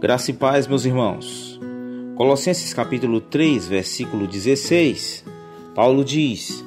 [0.00, 1.58] Graça e paz, meus irmãos.
[2.14, 5.24] Colossenses capítulo 3, versículo 16.
[5.74, 6.64] Paulo diz: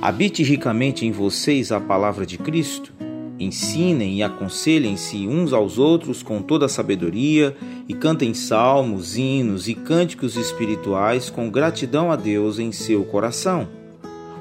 [0.00, 2.92] Habite ricamente em vocês a palavra de Cristo.
[3.38, 9.74] Ensinem e aconselhem-se uns aos outros com toda a sabedoria e cantem salmos, hinos e
[9.76, 13.68] cânticos espirituais com gratidão a Deus em seu coração.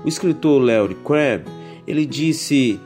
[0.03, 1.45] O escritor Larry Crabb,
[1.85, 2.79] ele disse: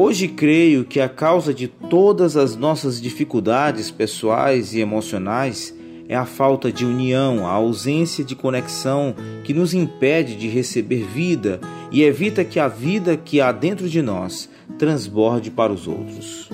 [0.00, 5.74] Hoje creio que a causa de todas as nossas dificuldades pessoais e emocionais
[6.08, 9.12] é a falta de união, a ausência de conexão
[9.42, 14.00] que nos impede de receber vida e evita que a vida que há dentro de
[14.00, 14.48] nós
[14.78, 16.48] transborde para os outros.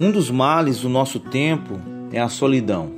[0.00, 1.78] Um dos males do nosso tempo
[2.10, 2.90] é a solidão.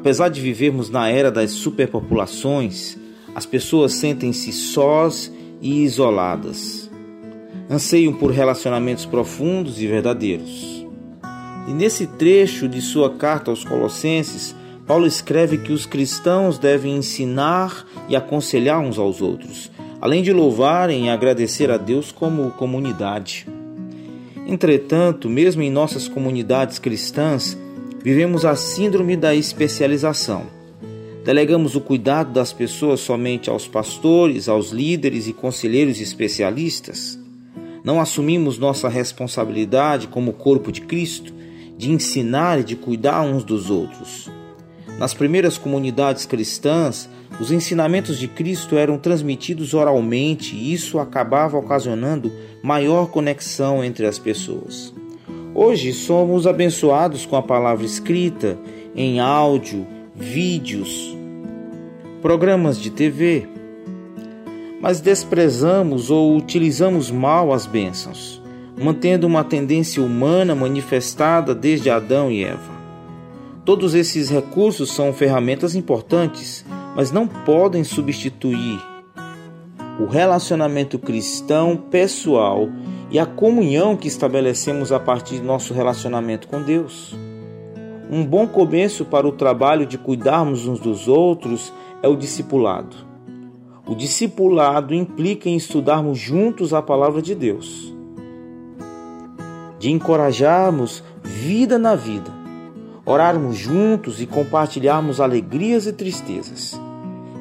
[0.00, 2.98] Apesar de vivermos na era das superpopulações,
[3.36, 6.87] as pessoas sentem-se sós e isoladas
[7.68, 10.86] anseiam por relacionamentos profundos e verdadeiros.
[11.68, 14.54] E nesse trecho de sua carta aos Colossenses,
[14.86, 21.06] Paulo escreve que os cristãos devem ensinar e aconselhar uns aos outros, além de louvarem
[21.06, 23.46] e agradecer a Deus como comunidade.
[24.46, 27.54] Entretanto, mesmo em nossas comunidades cristãs,
[28.02, 30.46] vivemos a síndrome da especialização.
[31.22, 37.17] Delegamos o cuidado das pessoas somente aos pastores, aos líderes e conselheiros especialistas.
[37.88, 41.32] Não assumimos nossa responsabilidade como corpo de Cristo
[41.74, 44.30] de ensinar e de cuidar uns dos outros.
[44.98, 47.08] Nas primeiras comunidades cristãs,
[47.40, 52.30] os ensinamentos de Cristo eram transmitidos oralmente e isso acabava ocasionando
[52.62, 54.92] maior conexão entre as pessoas.
[55.54, 58.58] Hoje somos abençoados com a palavra escrita,
[58.94, 61.16] em áudio, vídeos,
[62.20, 63.48] programas de TV,
[64.80, 68.42] mas desprezamos ou utilizamos mal as bênçãos,
[68.80, 72.78] mantendo uma tendência humana manifestada desde Adão e Eva.
[73.64, 78.80] Todos esses recursos são ferramentas importantes, mas não podem substituir
[80.00, 82.68] o relacionamento cristão pessoal
[83.10, 87.16] e a comunhão que estabelecemos a partir do nosso relacionamento com Deus.
[88.10, 91.72] Um bom começo para o trabalho de cuidarmos uns dos outros
[92.02, 93.07] é o discipulado.
[93.88, 97.94] O discipulado implica em estudarmos juntos a palavra de Deus,
[99.78, 102.30] de encorajarmos vida na vida,
[103.06, 106.78] orarmos juntos e compartilharmos alegrias e tristezas.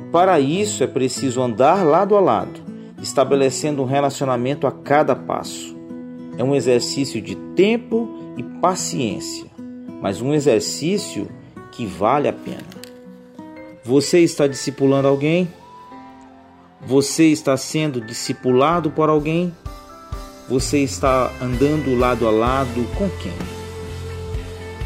[0.09, 2.62] Para isso é preciso andar lado a lado,
[3.02, 5.75] estabelecendo um relacionamento a cada passo.
[6.38, 9.47] É um exercício de tempo e paciência,
[10.02, 11.28] mas um exercício
[11.74, 12.64] que vale a pena.
[13.84, 15.50] Você está discipulando alguém?
[16.82, 19.54] Você está sendo discipulado por alguém?
[20.48, 23.34] Você está andando lado a lado com quem?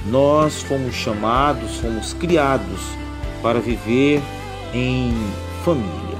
[0.07, 2.81] Nós fomos chamados, fomos criados
[3.43, 4.21] para viver
[4.73, 5.13] em
[5.63, 6.17] família.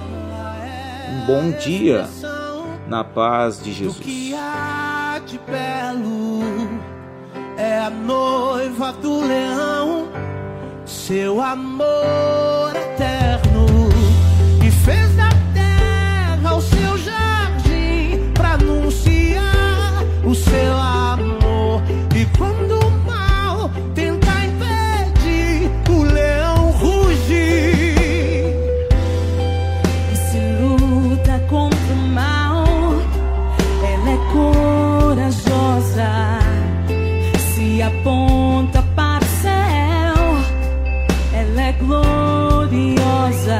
[1.09, 2.07] Um bom dia
[2.87, 3.97] na paz de Jesus.
[3.97, 6.41] O que há de belo
[7.57, 10.07] é a noiva do leão,
[10.85, 12.50] seu amor
[41.51, 43.51] ela é gloriosa.